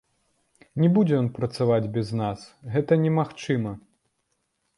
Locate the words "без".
1.99-2.07